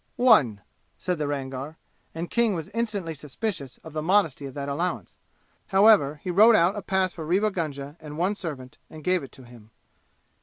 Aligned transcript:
"One," 0.15 0.61
said 0.97 1.19
the 1.19 1.27
Rangar, 1.27 1.77
and 2.15 2.31
King 2.31 2.55
was 2.55 2.69
instantly 2.69 3.13
suspicious 3.13 3.77
of 3.83 3.93
the 3.93 4.01
modesty 4.01 4.47
of 4.47 4.55
that 4.55 4.67
allowance; 4.67 5.19
however 5.67 6.19
he 6.23 6.31
wrote 6.31 6.55
out 6.55 6.75
a 6.75 6.81
pass 6.81 7.13
for 7.13 7.23
Rewa 7.23 7.51
Gunga 7.51 7.97
and 7.99 8.17
one 8.17 8.33
servant 8.33 8.79
and 8.89 9.03
gave 9.03 9.21
it 9.21 9.31
to 9.33 9.43
him. 9.43 9.69